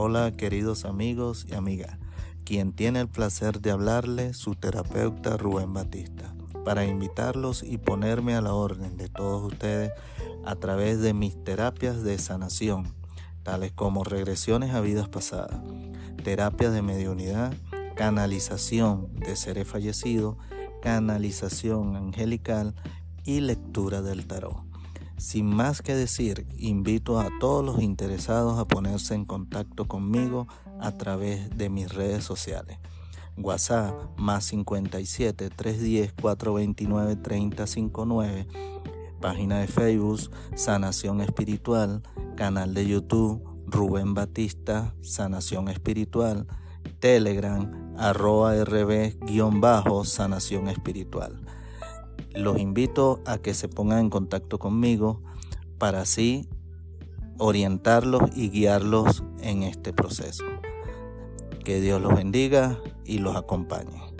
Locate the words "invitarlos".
6.84-7.64